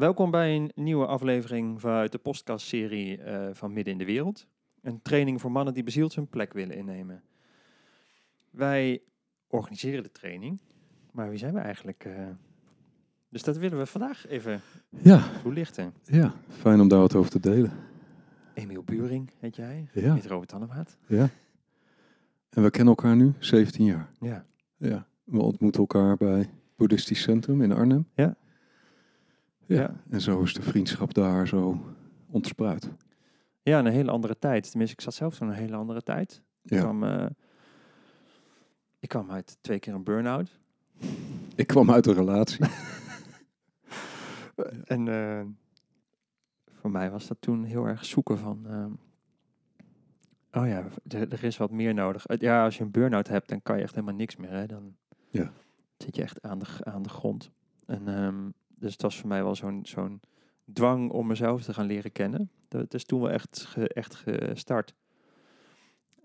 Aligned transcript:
Welkom 0.00 0.30
bij 0.30 0.56
een 0.56 0.70
nieuwe 0.74 1.06
aflevering 1.06 1.80
vanuit 1.80 2.12
de 2.12 2.18
podcastserie 2.18 3.22
eh 3.22 3.48
van 3.52 3.72
Midden 3.72 3.92
in 3.92 3.98
de 3.98 4.04
Wereld. 4.04 4.46
Een 4.82 5.02
training 5.02 5.40
voor 5.40 5.52
mannen 5.52 5.74
die 5.74 5.82
bezield 5.82 6.14
hun 6.14 6.28
plek 6.28 6.52
willen 6.52 6.76
innemen. 6.76 7.22
Wij 8.50 9.02
organiseren 9.48 10.02
de 10.02 10.12
training, 10.12 10.60
maar 11.12 11.28
wie 11.28 11.38
zijn 11.38 11.54
we 11.54 11.60
eigenlijk? 11.60 12.04
eh? 12.04 12.26
dus 13.28 13.42
dat 13.42 13.56
willen 13.56 13.78
we 13.78 13.86
vandaag 13.86 14.26
even 14.28 14.60
Ja, 14.88 15.22
toelichten. 15.42 15.92
ja, 16.04 16.34
fijn 16.48 16.80
om 16.80 16.88
daar 16.88 17.00
wat 17.00 17.14
over 17.14 17.30
te 17.30 17.40
delen. 17.40 17.72
Emiel 18.54 18.82
Buring, 18.82 19.30
heet 19.38 19.56
jij? 19.56 19.88
Ja, 19.92 20.14
Heet 20.14 20.26
Robert 20.26 20.48
Tannemaat? 20.48 20.96
ja. 21.06 21.28
En 22.50 22.62
we 22.62 22.70
kennen 22.70 22.94
elkaar 22.96 23.16
nu 23.16 23.32
17 23.38 23.84
jaar. 23.84 24.10
Ja. 24.20 24.44
Ja, 24.76 25.06
we 25.24 25.40
ontmoeten 25.40 25.80
elkaar 25.80 26.16
bij 26.16 26.50
Boeddhistisch 26.76 27.22
Centrum 27.22 27.62
in 27.62 27.72
Arnhem. 27.72 28.06
Ja. 28.14 28.36
Ja, 29.76 29.94
en 30.10 30.20
zo 30.20 30.42
is 30.42 30.54
de 30.54 30.62
vriendschap 30.62 31.14
daar 31.14 31.48
zo 31.48 31.80
ontspruit. 32.30 32.90
Ja, 33.62 33.78
een 33.78 33.86
hele 33.86 34.10
andere 34.10 34.38
tijd. 34.38 34.70
Tenminste, 34.70 34.96
ik 34.96 35.02
zat 35.02 35.14
zelf 35.14 35.34
zo'n 35.34 35.50
hele 35.50 35.76
andere 35.76 36.02
tijd. 36.02 36.42
Ik, 36.62 36.70
Ja. 36.70 36.80
kwam, 36.80 37.04
eh, 37.04 37.26
ik 38.98 39.08
kwam 39.08 39.30
uit 39.30 39.58
twee 39.60 39.78
keer 39.78 39.94
een 39.94 40.04
burn-out. 40.04 40.58
Ik 41.54 41.66
kwam 41.66 41.90
uit 41.90 42.06
een 42.06 42.14
relatie. 42.14 42.66
En 44.84 45.08
eh, 45.08 45.40
voor 46.72 46.90
mij 46.90 47.10
was 47.10 47.26
dat 47.26 47.36
toen 47.40 47.64
heel 47.64 47.84
erg 47.86 48.04
zoeken 48.04 48.38
van... 48.38 48.66
ehm, 48.66 48.90
oh 50.62 50.68
ja, 50.68 50.84
er 51.08 51.44
is 51.44 51.56
wat 51.56 51.70
meer 51.70 51.94
nodig. 51.94 52.24
Ja, 52.38 52.64
als 52.64 52.76
je 52.76 52.84
een 52.84 52.90
burn-out 52.90 53.28
hebt, 53.28 53.48
dan 53.48 53.62
kan 53.62 53.76
je 53.76 53.82
echt 53.82 53.94
helemaal 53.94 54.14
niks 54.14 54.36
meer. 54.36 54.50
Hè? 54.50 54.66
Dan 54.66 54.96
Ja. 55.30 55.52
zit 55.96 56.16
je 56.16 56.22
echt 56.22 56.42
aan 56.42 56.58
de, 56.58 56.66
aan 56.80 57.02
de 57.02 57.08
grond. 57.08 57.50
En, 57.86 58.08
ehm, 58.08 58.48
dus 58.80 58.92
het 58.92 59.02
was 59.02 59.18
voor 59.20 59.28
mij 59.28 59.42
wel 59.42 59.54
zo'n 59.54 59.80
zo'n 59.86 60.20
dwang 60.72 61.10
om 61.10 61.26
mezelf 61.26 61.62
te 61.62 61.74
gaan 61.74 61.86
leren 61.86 62.12
kennen. 62.12 62.50
Dat 62.68 62.94
is 62.94 63.04
toen 63.04 63.20
wel 63.20 63.30
echt, 63.30 63.60
ge- 63.68 63.88
echt 63.88 64.14
gestart. 64.14 64.94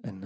En 0.01 0.19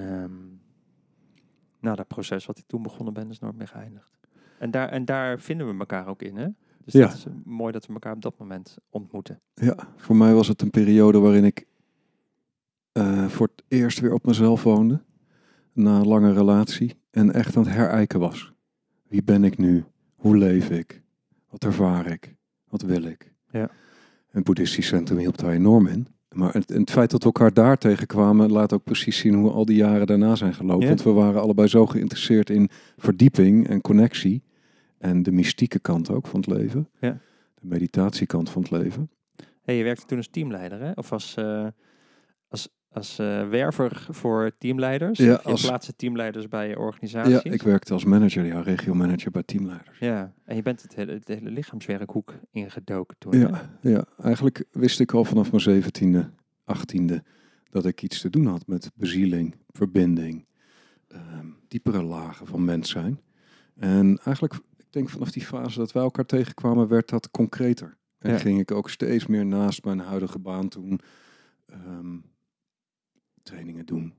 nou, 1.79 1.95
dat 1.95 2.07
proces 2.07 2.45
wat 2.45 2.57
ik 2.57 2.65
toen 2.67 2.81
begonnen 2.81 3.13
ben, 3.13 3.29
is 3.29 3.39
nooit 3.39 3.55
meer 3.55 3.67
geëindigd. 3.67 4.17
En 4.59 4.71
daar, 4.71 4.89
en 4.89 5.05
daar 5.05 5.39
vinden 5.39 5.67
we 5.73 5.79
elkaar 5.79 6.07
ook 6.07 6.21
in, 6.21 6.35
hè? 6.35 6.47
Dus 6.85 6.93
Ja. 6.93 7.05
dat 7.07 7.13
is 7.15 7.25
eh, 7.25 7.33
mooi 7.43 7.71
dat 7.71 7.85
we 7.85 7.93
elkaar 7.93 8.13
op 8.13 8.21
dat 8.21 8.37
moment 8.37 8.77
ontmoeten. 8.89 9.41
Ja, 9.53 9.75
voor 9.95 10.15
mij 10.15 10.33
was 10.33 10.47
het 10.47 10.61
een 10.61 10.69
periode 10.69 11.19
waarin 11.19 11.43
ik 11.43 11.65
eh, 12.91 13.25
voor 13.27 13.47
het 13.55 13.63
eerst 13.67 13.99
weer 13.99 14.13
op 14.13 14.25
mezelf 14.25 14.63
woonde. 14.63 15.01
Na 15.73 15.99
een 15.99 16.07
lange 16.07 16.33
relatie. 16.33 16.99
En 17.11 17.31
echt 17.33 17.57
aan 17.57 17.63
het 17.63 17.71
herijken 17.73 18.19
was. 18.19 18.53
Wie 19.07 19.23
ben 19.23 19.43
ik 19.43 19.57
nu? 19.57 19.83
Hoe 20.15 20.37
leef 20.37 20.69
ik? 20.69 21.01
Wat 21.49 21.63
ervaar 21.63 22.11
ik? 22.11 22.35
Wat 22.67 22.81
wil 22.81 23.03
ik? 23.03 23.33
Ja. 23.51 23.59
En 23.59 24.37
het 24.37 24.43
boeddhistisch 24.43 24.87
centrum 24.87 25.17
hielp 25.17 25.37
daar 25.37 25.51
enorm 25.51 25.87
in. 25.87 26.07
Maar 26.29 26.53
het, 26.53 26.91
feit 26.91 27.11
dat 27.11 27.19
we 27.19 27.25
elkaar 27.25 27.53
daar 27.53 27.77
tegenkwamen 27.77 28.51
laat 28.51 28.73
ook 28.73 28.83
precies 28.83 29.17
zien 29.17 29.33
hoe 29.33 29.51
al 29.51 29.65
die 29.65 29.75
jaren 29.75 30.07
daarna 30.07 30.35
zijn 30.35 30.53
gelopen. 30.53 30.81
Ja. 30.81 30.87
Want 30.87 31.03
we 31.03 31.11
waren 31.11 31.41
allebei 31.41 31.67
zo 31.67 31.85
geïnteresseerd 31.85 32.49
in 32.49 32.69
verdieping 32.97 33.67
en 33.67 33.81
connectie. 33.81 34.43
En 34.97 35.23
de 35.23 35.31
mystieke 35.31 35.79
kant 35.79 36.09
ook 36.09 36.27
van 36.27 36.39
het 36.39 36.49
leven. 36.49 36.89
Ja. 36.99 37.17
De 37.53 37.67
meditatiekant 37.67 38.49
van 38.49 38.61
het 38.61 38.71
leven. 38.71 39.09
Hey, 39.61 39.77
je 39.77 39.83
werkte 39.83 40.05
toen 40.05 40.17
als 40.17 40.27
teamleider, 40.27 40.79
hè? 40.79 40.91
Of 40.91 41.11
als, 41.11 41.35
eh, 41.35 41.67
als, 42.91 43.19
eh, 43.19 43.49
werver 43.49 44.07
voor 44.09 44.51
teamleiders? 44.57 45.17
Ja, 45.19 45.25
je 45.25 45.41
als- 45.41 45.65
plaatste 45.65 45.95
teamleiders 45.95 46.47
bij 46.47 46.67
je 46.69 46.77
organisaties? 46.79 47.41
Ja, 47.43 47.51
ik 47.51 47.61
werkte 47.61 47.93
als 47.93 48.03
manager, 48.05 48.45
ja, 48.45 48.61
regiomanager 48.61 49.31
bij 49.31 49.43
teamleiders. 49.43 49.99
Ja, 49.99 50.33
en 50.45 50.55
je 50.55 50.61
bent 50.61 50.81
het 50.81 50.95
hele, 50.95 51.11
het 51.11 51.27
hele 51.27 51.49
lichaamswerkhoek 51.49 52.33
ingedoken 52.51 53.15
toen. 53.17 53.33
hè? 53.33 53.39
Ja, 53.39 53.77
ja, 53.81 54.03
eigenlijk 54.21 54.65
wist 54.71 54.99
ik 54.99 55.11
al 55.13 55.25
vanaf 55.25 55.49
mijn 55.51 55.61
zeventiende, 55.63 56.29
achttiende 56.63 57.23
dat 57.69 57.85
ik 57.85 58.01
iets 58.01 58.21
te 58.21 58.29
doen 58.29 58.45
had 58.45 58.67
met 58.67 58.91
bezieling, 58.95 59.55
verbinding, 59.69 60.45
ehm, 61.07 61.45
diepere 61.67 62.03
lagen 62.03 62.47
van 62.47 62.65
mens 62.65 62.89
zijn. 62.89 63.19
En 63.75 64.05
eigenlijk, 64.23 64.53
ik 64.77 64.85
denk 64.89 65.09
vanaf 65.09 65.31
die 65.31 65.45
fase 65.45 65.77
dat 65.79 65.91
wij 65.91 66.03
elkaar 66.03 66.25
tegenkwamen, 66.25 66.87
werd 66.87 67.09
dat 67.09 67.31
concreter. 67.31 67.97
En 68.19 68.31
Ja. 68.31 68.37
ging 68.37 68.59
ik 68.59 68.71
ook 68.71 68.89
steeds 68.89 69.25
meer 69.27 69.45
naast 69.45 69.83
mijn 69.85 69.99
huidige 69.99 70.39
baan 70.39 70.67
toen 70.67 70.99
ehm, 71.65 72.17
trainingen 73.49 73.85
doen, 73.85 74.13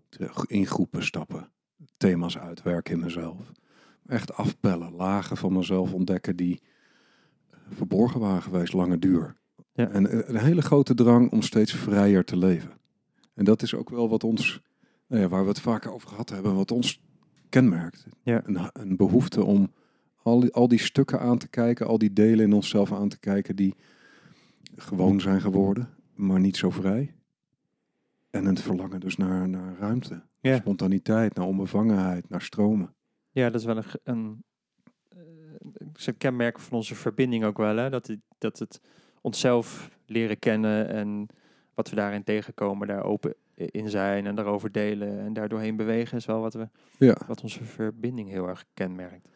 in 0.46 0.66
groepen 0.66 1.04
stappen, 1.04 1.50
thema's 1.96 2.38
uitwerken 2.38 2.94
in 2.94 3.00
mezelf. 3.00 3.52
Echt 4.06 4.34
afpellen, 4.34 4.92
lagen 4.92 5.36
van 5.36 5.52
mezelf 5.52 5.92
ontdekken 5.92 6.36
die 6.36 6.60
eh, 7.50 7.58
verborgen 7.69 8.20
waren 8.20 8.42
geweest, 8.42 8.72
lange 8.72 8.98
duur. 8.98 9.36
Ja. 9.72 9.88
En 9.88 10.06
eh, 10.06 10.28
een 10.28 10.36
hele 10.36 10.62
grote 10.62 10.94
drang 10.94 11.30
om 11.32 11.42
steeds 11.42 11.72
vrijer 11.72 12.24
te 12.24 12.36
leven. 12.36 12.70
En 13.34 13.44
dat 13.44 13.62
is 13.62 13.74
ook 13.74 13.90
wel 13.90 14.08
wat 14.08 14.24
ons, 14.24 14.60
nou 15.06 15.22
ja, 15.22 15.28
waar 15.28 15.42
we 15.42 15.48
het 15.48 15.60
vaker 15.60 15.92
over 15.92 16.08
gehad 16.08 16.30
hebben, 16.30 16.54
wat 16.54 16.70
ons 16.70 17.02
kenmerkt. 17.48 18.06
Ja. 18.22 18.42
Een, 18.44 18.70
een 18.72 18.96
behoefte 18.96 19.44
om 19.44 19.72
al 20.22 20.40
die, 20.40 20.52
al 20.52 20.69
die 20.69 20.80
stukken 20.80 21.20
aan 21.20 21.38
te 21.38 21.48
kijken, 21.48 21.86
al 21.86 21.98
die 21.98 22.12
delen 22.12 22.44
in 22.44 22.52
onszelf 22.52 22.92
aan 22.92 23.08
te 23.08 23.19
kijken 23.19 23.56
die 23.56 23.74
gewoon 24.76 25.20
zijn 25.20 25.40
geworden, 25.40 25.88
maar 26.14 26.40
niet 26.40 26.56
zo 26.56 26.70
vrij. 26.70 27.14
En 28.30 28.46
een 28.46 28.56
verlangen 28.58 29.00
dus 29.00 29.16
naar, 29.16 29.48
naar 29.48 29.76
ruimte, 29.78 30.22
Ja. 30.41 30.56
spontaniteit, 30.56 31.34
naar 31.34 31.46
onbevangenheid, 31.46 32.28
naar 32.28 32.42
stromen. 32.42 32.94
Ja, 33.30 33.50
dat 33.50 33.60
is 33.60 33.66
wel 33.66 33.76
een, 33.76 33.84
een, 34.04 34.44
eh, 35.08 35.18
zo'n 35.94 36.16
kenmerk 36.16 36.58
van 36.58 36.76
onze 36.76 36.94
verbinding 36.94 37.44
ook 37.44 37.56
wel. 37.58 37.76
Hè? 37.76 37.90
Dat, 37.90 38.06
het, 38.06 38.20
dat 38.38 38.58
het 38.58 38.80
onszelf 39.20 39.98
leren 40.06 40.38
kennen 40.38 40.88
en 40.88 41.26
wat 41.74 41.90
we 41.90 41.96
daarin 41.96 42.24
tegenkomen, 42.24 42.86
daar 42.88 43.04
open 43.04 43.34
in 43.54 43.88
zijn 43.90 44.26
en 44.26 44.34
daarover 44.34 44.72
delen 44.72 45.19
en 45.20 45.32
daardoorheen 45.32 45.76
bewegen, 45.76 46.16
is 46.19 46.26
wel 46.26 46.40
wat, 46.40 46.54
we, 46.54 46.69
Ja. 46.98 47.16
wat 47.26 47.42
onze 47.42 47.64
verbinding 47.64 48.28
heel 48.28 48.48
erg 48.48 48.64
kenmerkt. 48.74 49.28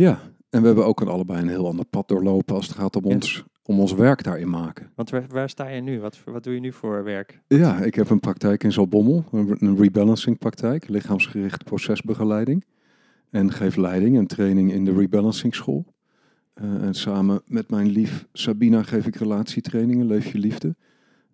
Ja, 0.00 0.20
en 0.50 0.60
we 0.60 0.66
hebben 0.66 0.86
ook 0.86 1.00
een 1.00 1.08
allebei 1.08 1.40
een 1.42 1.48
heel 1.48 1.66
ander 1.66 1.84
pad 1.84 2.08
doorlopen 2.08 2.54
als 2.54 2.66
het 2.66 2.76
gaat 2.76 2.96
om, 2.96 3.08
Ja. 3.08 3.14
ons, 3.14 3.44
om 3.62 3.80
ons 3.80 3.92
werk 3.94 4.22
daarin 4.22 4.50
maken. 4.50 4.90
Want 4.94 5.10
waar, 5.10 5.24
waar 5.28 5.48
sta 5.48 5.68
je 5.68 5.80
nu? 5.80 6.00
Wat, 6.00 6.18
wat 6.24 6.44
doe 6.44 6.54
je 6.54 6.60
nu 6.60 6.72
voor 6.72 7.04
werk? 7.04 7.40
Ja, 7.46 7.76
ik 7.78 7.94
heb 7.94 8.10
een 8.10 8.20
praktijk 8.20 8.64
in 8.64 8.72
Zalbommel, 8.72 9.24
een 9.32 9.76
rebalancing 9.76 10.38
praktijk, 10.38 10.88
lichaamsgerichte 10.88 11.64
procesbegeleiding. 11.64 12.64
En 13.30 13.52
geef 13.52 13.76
leiding 13.76 14.16
en 14.16 14.26
training 14.26 14.72
in 14.72 14.84
de 14.84 14.92
rebalancing 14.92 15.54
school. 15.54 15.84
Eh, 16.54 16.82
en 16.82 16.94
samen 16.94 17.42
met 17.46 17.70
mijn 17.70 17.86
lief 17.86 18.26
Sabina 18.32 18.82
geef 18.82 19.06
ik 19.06 19.16
relatietrainingen, 19.16 20.06
leef 20.06 20.32
je 20.32 20.38
liefde. 20.38 20.76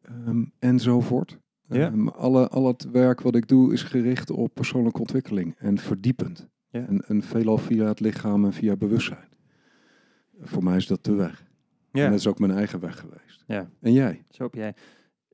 ehm, 0.03 0.45
enzovoort. 0.59 1.39
Ja. 1.69 1.87
Ehm, 1.87 2.09
alle, 2.09 2.49
al 2.49 2.67
het 2.67 2.91
werk 2.91 3.21
wat 3.21 3.35
ik 3.35 3.49
doe 3.49 3.73
is 3.73 3.83
gericht 3.83 4.31
op 4.31 4.55
persoonlijke 4.55 5.01
ontwikkeling 5.01 5.55
en 5.59 5.79
verdiepend. 5.79 6.49
Ja. 6.77 6.87
En, 6.87 7.01
en 7.07 7.23
veelal 7.23 7.59
via 7.59 7.87
het 7.87 8.01
lichaam 8.01 8.45
en 8.45 8.53
via 8.53 8.77
bewustzijn. 8.77 9.29
Voor 10.41 10.65
mij 10.65 10.77
is 10.77 10.87
dat 10.87 11.05
de 11.05 11.15
weg. 11.15 11.41
En 11.93 12.01
Ja, 12.01 12.09
dat 12.11 12.19
is 12.19 12.27
ook 12.27 12.39
mijn 12.39 12.53
eigen 12.53 12.81
weg 12.81 12.99
geweest. 13.01 13.45
ja. 13.47 13.71
En 13.81 13.93
jij? 13.93 14.25
Zo, 14.31 14.43
heb 14.43 14.55
jij, 14.55 14.75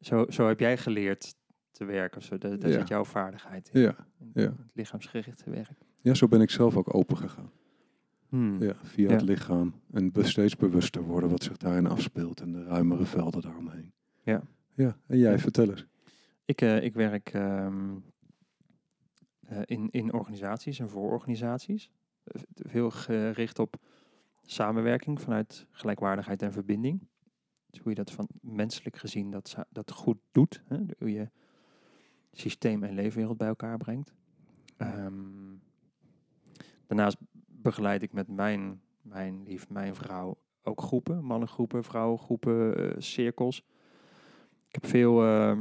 zo, 0.01 0.27
zo 0.29 0.49
heb 0.49 0.61
jij 0.61 0.77
geleerd 0.79 1.35
te 1.71 1.85
werken. 1.85 2.19
Of 2.19 2.25
zo. 2.25 2.39
Daar, 2.39 2.59
daar 2.59 2.71
Ja. 2.71 2.79
zit 2.79 2.89
jouw 2.89 3.05
vaardigheid 3.05 3.71
in. 3.73 3.81
Ja. 3.81 3.97
ja. 4.35 4.43
Het 4.43 4.55
lichaamsgerichte 4.75 5.51
werk. 5.51 5.79
ja, 6.03 6.15
zo 6.15 6.29
ben 6.29 6.41
ik 6.41 6.51
zelf 6.51 6.77
ook 6.77 6.95
open 6.95 7.17
gegaan. 7.17 7.51
Hmm. 8.29 8.63
Ja, 8.63 8.75
via 8.83 9.09
Ja. 9.09 9.13
het 9.15 9.23
lichaam. 9.23 9.75
En 9.93 10.13
steeds 10.21 10.57
bewuster 10.57 11.03
worden 11.03 11.31
wat 11.31 11.43
zich 11.43 11.57
daarin 11.57 11.87
afspeelt 11.87 12.41
en 12.41 12.53
de 12.53 12.65
ruimere 12.65 13.05
velden 13.05 13.43
daaromheen. 13.43 13.93
Ja. 14.23 14.43
Ja, 14.75 14.97
en 15.07 15.19
jij, 15.19 15.39
vertel 15.39 15.71
eens. 15.71 15.87
Ik, 16.45 16.61
eh, 16.61 16.83
ik 16.83 16.95
werk 16.95 17.29
ehm, 17.33 17.91
eh, 17.91 17.97
in, 19.65 19.89
in 19.91 20.13
organisaties 20.13 20.79
en 20.79 20.89
voor 20.89 21.11
organisaties. 21.11 21.91
Eh, 22.25 22.43
Veel 22.55 22.91
gericht 22.91 23.59
op 23.59 23.77
samenwerking 24.43 25.21
vanuit 25.21 25.67
gelijkwaardigheid 25.71 26.43
en 26.43 26.53
verbinding. 26.53 27.07
Dus 27.67 27.81
hoe 27.81 27.91
je 27.91 27.97
dat 27.97 28.11
van 28.11 28.29
menselijk 28.41 28.97
gezien 28.97 29.31
dat, 29.31 29.57
dat 29.71 29.91
goed 29.91 30.19
doet. 30.31 30.63
Hè? 30.69 30.79
Hoe 30.99 31.13
je 31.13 31.31
systeem 32.33 32.83
en 32.85 32.95
leefwereld 32.95 33.37
bij 33.37 33.49
elkaar 33.49 33.77
brengt. 33.77 34.15
Ehm, 34.77 35.57
daarnaast 36.87 37.17
begeleid 37.47 38.03
ik 38.03 38.13
met 38.13 38.29
mijn, 38.29 38.81
mijn 39.03 39.43
lief, 39.43 39.69
mijn 39.69 39.95
vrouw 39.95 40.39
ook 40.63 40.81
groepen. 40.81 41.25
Mannengroepen, 41.25 41.85
vrouwengroepen, 41.85 42.77
eh, 42.77 43.01
cirkels. 43.01 43.65
Ik 44.69 44.75
heb 44.75 44.87
veel, 44.87 45.25
eh, 45.25 45.59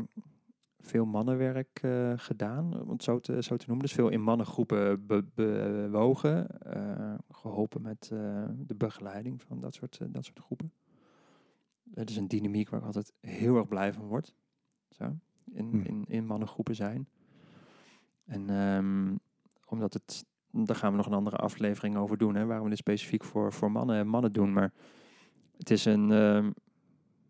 veel 0.82 1.06
mannenwerk 1.06 1.80
eh, 1.82 2.14
gedaan, 2.16 2.82
om 2.82 2.90
het 2.90 3.04
zo 3.04 3.20
te, 3.20 3.44
zo 3.44 3.56
te 3.58 3.66
noemen. 3.68 3.86
Dus 3.86 3.96
veel 3.96 4.10
in 4.10 4.22
mannengroepen 4.22 5.06
be- 5.06 5.26
bewogen. 5.36 6.60
eh, 6.62 7.14
geholpen 7.30 7.82
met 7.82 8.10
eh, 8.14 8.46
de 8.58 8.76
begeleiding 8.76 9.42
van 9.42 9.60
dat 9.60 9.74
soort, 9.76 10.00
dat 10.14 10.26
soort 10.26 10.40
groepen. 10.40 10.72
Het 11.94 12.10
is 12.10 12.16
een 12.18 12.28
dynamiek 12.28 12.70
waar 12.70 12.80
ik 12.80 12.86
altijd 12.86 13.14
heel 13.20 13.56
erg 13.58 13.68
blij 13.68 13.94
van 13.94 14.06
word. 14.08 14.36
Zo, 14.90 15.16
in, 15.52 15.70
Hm. 15.70 15.82
in, 15.82 16.06
in 16.08 16.26
mannengroepen 16.26 16.76
zijn. 16.76 17.08
En 18.26 18.50
ehm, 18.50 19.16
omdat 19.66 19.94
het, 19.94 20.26
daar 20.52 20.76
gaan 20.76 20.92
we 20.92 20.98
nog 20.98 21.06
een 21.06 21.14
andere 21.14 21.36
aflevering 21.36 21.96
over 21.98 22.18
doen, 22.18 22.36
hè, 22.36 22.46
waarom 22.46 22.64
we 22.64 22.70
dit 22.70 22.80
specifiek 22.80 23.24
voor, 23.24 23.54
voor 23.54 23.72
mannen 23.72 23.96
en 23.98 24.08
mannen 24.08 24.34
doen. 24.34 24.54
Maar 24.54 24.74
het 25.58 25.70
is 25.70 25.86
een, 25.86 26.12
ehm, 26.12 26.52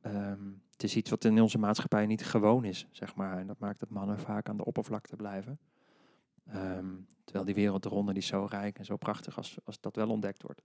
ehm, 0.02 0.40
het 0.82 0.90
is 0.90 0.96
iets 0.96 1.10
wat 1.10 1.24
in 1.24 1.42
onze 1.42 1.58
maatschappij 1.58 2.06
niet 2.06 2.26
gewoon 2.26 2.66
is, 2.66 2.88
zeg 2.92 3.16
maar. 3.16 3.38
En 3.38 3.48
dat 3.48 3.60
maakt 3.60 3.80
dat 3.80 3.90
mannen 3.90 4.20
vaak 4.20 4.50
aan 4.50 4.58
de 4.58 4.66
oppervlakte 4.66 5.16
blijven. 5.16 5.60
Ehm, 6.48 6.96
terwijl 7.24 7.46
die 7.46 7.56
wereld 7.56 7.86
eronder 7.86 8.14
die 8.14 8.24
is 8.24 8.30
zo 8.30 8.48
rijk 8.50 8.78
en 8.78 8.86
zo 8.86 8.98
prachtig 8.98 9.38
als, 9.38 9.58
als 9.64 9.80
dat 9.80 9.96
wel 9.96 10.10
ontdekt 10.10 10.42
wordt. 10.42 10.62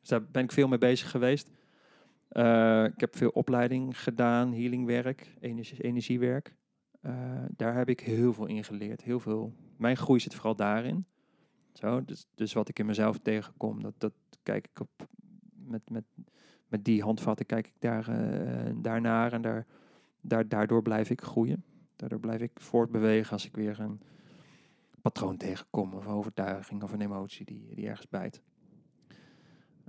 Dus 0.00 0.08
daar 0.08 0.24
ben 0.24 0.42
ik 0.42 0.52
veel 0.52 0.68
mee 0.68 0.78
bezig 0.78 1.10
geweest. 1.10 1.50
Uh, 2.32 2.84
ik 2.84 3.00
heb 3.00 3.16
veel 3.16 3.30
opleiding 3.30 4.02
gedaan, 4.02 4.52
healingwerk, 4.52 5.34
energie, 5.40 5.82
energiewerk. 5.82 6.54
Uh, 7.02 7.44
daar 7.50 7.74
heb 7.74 7.88
ik 7.88 8.00
heel 8.00 8.32
veel 8.32 8.46
in 8.46 8.64
geleerd. 8.64 9.02
Heel 9.02 9.20
veel. 9.20 9.52
Mijn 9.76 9.96
groei 9.96 10.20
zit 10.20 10.34
vooral 10.34 10.56
daarin. 10.56 11.06
Zo, 11.72 12.04
dus, 12.04 12.26
dus 12.34 12.52
wat 12.52 12.68
ik 12.68 12.78
in 12.78 12.86
mezelf 12.86 13.18
tegenkom, 13.18 13.82
dat, 13.82 13.94
dat 13.98 14.12
kijk 14.42 14.66
ik 14.66 14.80
op 14.80 15.08
met, 15.52 15.90
met, 15.90 16.04
met 16.68 16.84
die 16.84 17.02
handvatten 17.02 17.46
kijk 17.46 17.66
ik 17.66 17.74
daar, 17.78 18.08
uh, 18.08 18.72
daarnaar 18.74 19.32
en 19.32 19.42
daar, 19.42 19.66
daar, 20.20 20.48
daardoor 20.48 20.82
blijf 20.82 21.10
ik 21.10 21.20
groeien. 21.20 21.64
Daardoor 21.96 22.20
blijf 22.20 22.40
ik 22.40 22.50
voortbewegen 22.54 23.32
als 23.32 23.46
ik 23.46 23.56
weer 23.56 23.80
een 23.80 24.00
patroon 25.02 25.36
tegenkom 25.36 25.94
of 25.94 26.06
een 26.06 26.12
overtuiging 26.12 26.82
of 26.82 26.92
een 26.92 27.00
emotie 27.00 27.44
die, 27.44 27.74
die 27.74 27.88
ergens 27.88 28.08
bijt. 28.08 28.42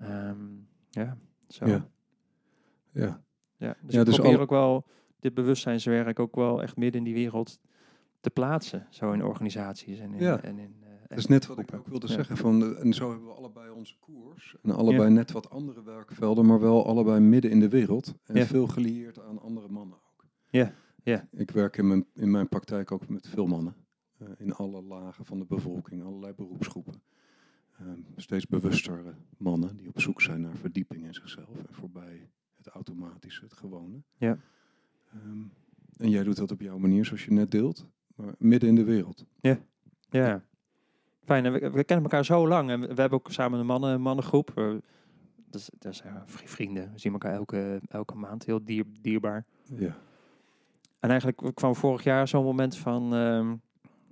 Um, 0.01 0.67
ja, 0.89 1.17
zo. 1.47 1.65
Ja. 1.65 1.89
Ja. 2.91 3.21
ja 3.55 3.75
dus 3.81 3.93
ja, 3.93 3.99
ik 3.99 4.05
dus 4.05 4.15
probeer 4.15 4.35
al- 4.35 4.41
ook 4.41 4.49
wel 4.49 4.85
dit 5.19 5.33
bewustzijnswerk 5.33 6.19
ook 6.19 6.35
wel 6.35 6.61
echt 6.61 6.77
midden 6.77 6.99
in 6.99 7.05
die 7.05 7.13
wereld 7.13 7.59
te 8.19 8.29
plaatsen. 8.29 8.87
Zo 8.89 9.11
in 9.11 9.23
organisaties 9.23 9.99
en 9.99 10.13
in... 10.13 10.19
Ja. 10.19 10.41
En 10.41 10.59
in 10.59 10.75
eh, 10.81 10.86
Dat 11.07 11.17
is 11.17 11.25
net 11.25 11.45
wat 11.47 11.59
ik 11.59 11.73
ook 11.73 11.87
wilde 11.87 12.07
Ja. 12.07 12.13
zeggen. 12.13 12.37
Van, 12.37 12.63
eh, 12.63 12.81
en 12.85 12.93
zo 12.93 13.09
hebben 13.09 13.27
we 13.27 13.33
allebei 13.33 13.69
onze 13.69 13.95
koers. 13.99 14.55
En 14.61 14.71
allebei 14.71 15.09
net 15.09 15.31
wat 15.31 15.49
andere 15.49 15.83
werkvelden, 15.83 16.45
maar 16.45 16.59
wel 16.59 16.85
allebei 16.85 17.19
midden 17.19 17.51
in 17.51 17.59
de 17.59 17.69
wereld. 17.69 18.13
En 18.23 18.35
Ja. 18.35 18.45
veel 18.45 18.67
gelieerd 18.67 19.19
aan 19.21 19.41
andere 19.41 19.67
mannen 19.69 19.97
ook. 19.97 20.25
Ja, 20.49 20.73
ja. 21.03 21.27
Ik 21.31 21.51
werk 21.51 21.77
in 21.77 21.87
mijn, 21.87 22.05
in 22.13 22.31
mijn 22.31 22.49
praktijk 22.49 22.91
ook 22.91 23.07
met 23.09 23.27
veel 23.27 23.47
mannen. 23.47 23.75
eh, 24.17 24.27
in 24.37 24.53
alle 24.53 24.81
lagen 24.81 25.25
van 25.25 25.39
de 25.39 25.45
bevolking, 25.45 26.03
allerlei 26.03 26.33
beroepsgroepen. 26.33 27.01
Ehm, 27.79 27.99
steeds 28.15 28.47
bewustere 28.47 29.13
mannen 29.37 29.77
die 29.77 29.87
op 29.87 29.99
zoek 30.01 30.21
zijn 30.21 30.41
naar 30.41 30.55
verdieping 30.55 31.05
in 31.05 31.13
zichzelf. 31.13 31.57
En 31.67 31.73
voorbij 31.73 32.29
het 32.55 32.67
automatische, 32.67 33.43
het 33.43 33.53
gewone. 33.53 34.01
Ja. 34.17 34.37
Ehm, 35.13 35.41
en 35.97 36.09
jij 36.09 36.23
doet 36.23 36.35
dat 36.37 36.51
op 36.51 36.61
jouw 36.61 36.77
manier, 36.77 37.05
zoals 37.05 37.25
je 37.25 37.31
net 37.31 37.51
deelt. 37.51 37.87
Maar 38.15 38.35
midden 38.37 38.69
in 38.69 38.75
de 38.75 38.83
wereld. 38.83 39.25
Ja. 39.41 39.59
Fijn, 41.27 41.45
en 41.45 41.51
we, 41.51 41.59
we 41.71 41.83
kennen 41.83 42.05
elkaar 42.05 42.25
zo 42.25 42.47
lang. 42.47 42.69
En 42.69 42.79
we 42.79 42.87
we 42.87 43.01
hebben 43.01 43.19
ook 43.19 43.31
samen 43.31 43.59
een 43.59 43.65
mannen, 43.65 44.01
mannengroep. 44.01 44.51
Eh, 44.55 44.69
Dat 45.49 45.61
is, 45.61 45.69
dat 45.79 45.95
zijn 45.95 46.13
vri- 46.25 46.47
vrienden. 46.47 46.89
We 46.93 46.99
zien 46.99 47.11
elkaar 47.11 47.33
elke, 47.33 47.79
elke 47.89 48.15
maand. 48.15 48.45
Heel 48.45 48.63
dier, 48.63 48.83
dierbaar. 49.01 49.45
Ja. 49.77 49.95
En 50.99 51.09
eigenlijk 51.09 51.51
kwam 51.53 51.75
vorig 51.75 52.03
jaar 52.03 52.27
zo'n 52.27 52.43
moment 52.43 52.77
van... 52.77 53.13
ehm 53.15 53.55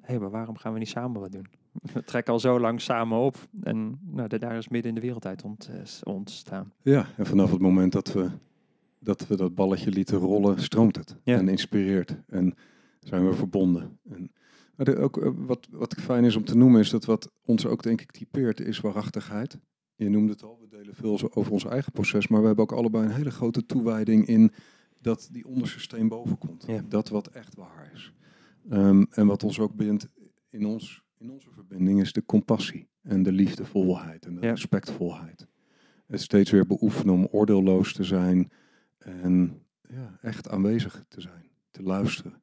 hé, 0.01 0.19
maar 0.19 0.29
waarom 0.29 0.57
gaan 0.57 0.73
we 0.73 0.79
niet 0.79 0.87
samen 0.89 1.21
wat 1.21 1.31
doen? 1.31 1.45
We 1.93 2.03
trekken 2.03 2.33
al 2.33 2.39
zo 2.39 2.59
lang 2.59 2.81
samen 2.81 3.17
op. 3.19 3.35
En 3.63 3.99
nou, 4.01 4.27
da- 4.27 4.37
daar 4.37 4.57
is 4.57 4.67
midden 4.67 4.89
in 4.89 4.95
de 4.95 5.01
wereld 5.01 5.25
uit 5.25 5.43
ont, 5.43 5.69
eh, 5.71 5.81
ontstaan. 6.13 6.71
Ja, 6.81 7.05
en 7.17 7.25
vanaf 7.25 7.51
het 7.51 7.59
moment 7.61 7.91
dat 7.91 8.11
we 8.13 8.29
dat, 8.99 9.27
we 9.27 9.35
dat 9.35 9.55
balletje 9.55 9.89
lieten 9.91 10.17
rollen, 10.17 10.61
stroomt 10.61 10.95
het. 10.95 11.15
Ja. 11.23 11.37
En 11.37 11.47
inspireert. 11.49 12.15
En 12.27 12.53
zijn 12.99 13.27
we 13.27 13.33
verbonden. 13.33 13.97
En, 14.09 14.24
maar 14.77 14.97
ook, 14.97 15.17
eh, 15.23 15.31
wat, 15.35 15.67
wat 15.71 15.93
fijn 15.99 16.23
is 16.23 16.35
om 16.35 16.43
te 16.43 16.57
noemen, 16.57 16.79
is 16.81 16.89
dat 16.89 17.05
wat 17.05 17.31
ons 17.45 17.65
ook 17.65 17.83
denk 17.83 18.01
ik 18.01 18.11
typeert, 18.11 18.59
is 18.59 18.79
waarachtigheid. 18.79 19.59
Je 19.95 20.09
noemde 20.09 20.31
het 20.31 20.43
al, 20.43 20.59
we 20.61 20.67
delen 20.77 20.95
veel 20.95 21.33
over 21.35 21.51
ons 21.51 21.65
eigen 21.65 21.91
proces, 21.91 22.27
maar 22.27 22.41
we 22.41 22.45
hebben 22.47 22.63
ook 22.65 22.71
allebei 22.77 23.05
een 23.05 23.11
hele 23.13 23.31
grote 23.31 23.65
toewijding 23.65 24.25
in 24.27 24.51
dat 25.01 25.29
die 25.31 25.45
onderste 25.45 25.79
steen 25.79 26.07
boven 26.07 26.37
komt. 26.37 26.63
Ja. 26.67 26.81
Dat 26.89 27.09
wat 27.09 27.27
echt 27.27 27.55
waar 27.55 27.91
is. 27.93 28.13
Ehm, 28.69 29.03
en 29.09 29.27
wat 29.27 29.43
ons 29.43 29.59
ook 29.59 29.75
bindt 29.75 30.07
in, 30.49 30.65
ons, 30.65 31.03
in 31.17 31.29
onze 31.31 31.51
verbinding 31.51 32.01
is 32.01 32.13
de 32.13 32.25
compassie 32.25 32.87
en 33.01 33.23
de 33.23 33.31
liefdevolheid 33.31 34.25
en 34.25 34.35
de 34.35 34.41
Ja. 34.41 34.49
respectvolheid. 34.49 35.47
Het 36.07 36.21
steeds 36.21 36.51
weer 36.51 36.67
beoefenen 36.67 37.13
om 37.13 37.27
oordeelloos 37.31 37.93
te 37.93 38.03
zijn 38.03 38.51
en 38.97 39.61
ja, 39.89 40.17
echt 40.21 40.49
aanwezig 40.49 41.05
te 41.07 41.21
zijn, 41.21 41.49
te 41.71 41.83
luisteren, 41.83 42.41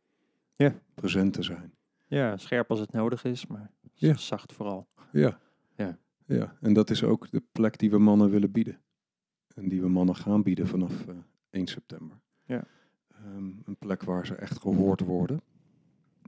Ja. 0.56 0.74
present 0.94 1.32
te 1.32 1.42
zijn. 1.42 1.72
Ja, 2.16 2.36
scherp 2.36 2.70
als 2.70 2.80
het 2.80 2.92
nodig 2.92 3.24
is, 3.24 3.46
maar 3.46 3.70
Ja. 3.94 4.14
zacht 4.14 4.52
vooral. 4.52 4.88
Ja. 5.12 5.38
Ja. 5.76 5.98
ja, 6.26 6.56
en 6.60 6.72
dat 6.72 6.90
is 6.90 7.04
ook 7.04 7.30
de 7.30 7.42
plek 7.52 7.78
die 7.78 7.90
we 7.90 7.98
mannen 7.98 8.30
willen 8.30 8.50
bieden. 8.52 8.80
En 9.54 9.68
die 9.68 9.80
we 9.80 9.88
mannen 9.88 10.16
gaan 10.16 10.42
bieden 10.42 10.66
vanaf 10.66 11.06
eh, 11.06 11.14
1 11.50 11.66
september. 11.66 12.20
Ja. 12.44 12.64
Ehm, 13.08 13.50
een 13.64 13.76
plek 13.78 14.02
waar 14.02 14.26
ze 14.26 14.34
echt 14.34 14.60
gehoord 14.60 15.00
worden. 15.00 15.40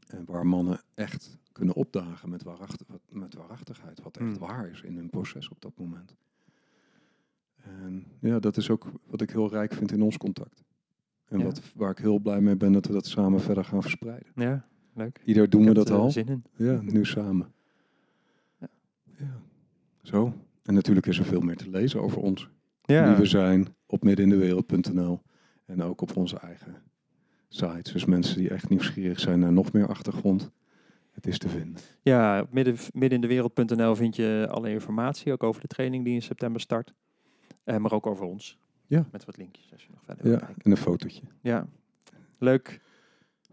En 0.08 0.24
waar 0.24 0.46
mannen 0.46 0.80
echt 0.94 1.38
kunnen 1.52 1.74
opdagen 1.74 2.28
met, 2.28 2.42
waaracht, 2.42 2.84
wat- 2.88 3.00
met 3.10 3.34
waarachtigheid. 3.34 4.02
Wat 4.02 4.16
echt 4.16 4.26
Hmm. 4.36 4.38
waar 4.48 4.68
is 4.70 4.82
in 4.82 4.96
hun 4.96 5.10
proces 5.10 5.48
op 5.48 5.60
dat 5.60 5.78
moment. 5.78 6.14
En 7.56 8.06
ja, 8.20 8.38
dat 8.38 8.56
is 8.56 8.70
ook 8.70 8.86
wat 9.06 9.20
ik 9.20 9.30
heel 9.30 9.48
rijk 9.48 9.72
vind 9.72 9.92
in 9.92 10.02
ons 10.02 10.16
contact. 10.16 10.62
En 11.24 11.38
Ja. 11.38 11.44
wat, 11.44 11.72
waar 11.74 11.90
ik 11.90 11.98
heel 11.98 12.18
blij 12.18 12.40
mee 12.40 12.56
ben 12.56 12.72
dat 12.72 12.86
we 12.86 12.92
dat 12.92 13.06
samen 13.06 13.40
verder 13.40 13.64
gaan 13.64 13.82
verspreiden. 13.82 14.28
Ja, 14.34 14.66
leuk. 14.96 15.20
Ieder 15.24 15.50
doen 15.50 15.60
Ik 15.62 15.68
we 15.68 15.78
heb 15.78 15.86
dat 15.86 15.98
al. 15.98 16.10
zin 16.10 16.26
in. 16.28 16.44
Ja, 16.56 16.80
nu 16.82 17.04
samen. 17.04 17.52
Ja. 18.58 18.68
Ja. 19.18 19.40
Zo. 20.02 20.32
En 20.62 20.74
natuurlijk 20.74 21.06
is 21.06 21.18
er 21.18 21.24
veel 21.24 21.40
meer 21.40 21.56
te 21.56 21.70
lezen 21.70 22.00
over 22.02 22.18
ons. 22.22 22.48
Ja, 22.82 23.06
Wie 23.08 23.16
we 23.16 23.26
zijn 23.26 23.66
op 23.86 24.02
middenindewereld.nl. 24.02 25.20
En 25.66 25.82
ook 25.82 26.00
op 26.00 26.16
onze 26.16 26.38
eigen 26.38 26.74
sites. 27.48 27.92
Dus 27.92 28.04
mensen 28.04 28.38
die 28.38 28.48
echt 28.50 28.68
nieuwsgierig 28.68 29.20
zijn 29.20 29.38
naar 29.38 29.52
nog 29.52 29.72
meer 29.72 29.86
achtergrond. 29.88 30.50
Het 31.10 31.26
is 31.26 31.38
te 31.38 31.48
vinden. 31.48 31.82
ja 32.02 32.40
op 32.40 32.52
midden, 32.52 32.76
middenindewereld.nl 32.92 33.94
vind 33.96 34.16
je 34.16 34.46
alle 34.50 34.70
informatie, 34.70 35.32
ook 35.32 35.42
over 35.42 35.60
de 35.60 35.66
training 35.66 36.04
die 36.04 36.14
in 36.14 36.22
september 36.22 36.60
start. 36.60 36.92
Eh, 37.64 37.76
maar 37.76 37.92
ook 37.92 38.06
over 38.06 38.24
ons. 38.24 38.58
Ja. 38.86 39.06
Met 39.12 39.24
wat 39.24 39.36
linkjes 39.36 39.72
als 39.72 39.82
je 39.82 39.88
nog 39.90 40.00
verder 40.04 40.22
wil 40.24 40.32
Ja, 40.32 40.38
kijken. 40.38 40.62
en 40.64 40.70
een 40.70 40.76
fotootje. 40.76 41.22
Ja, 41.40 41.66
leuk. 42.38 42.80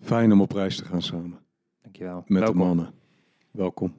Fijn 0.01 0.31
om 0.31 0.41
op 0.41 0.51
reis 0.51 0.75
te 0.75 0.85
gaan 0.85 1.01
samen. 1.01 1.39
Dankjewel. 1.81 2.23
Met 2.27 2.41
Welkom. 2.41 2.59
de 2.59 2.65
mannen. 2.65 2.93
Welkom. 3.51 3.93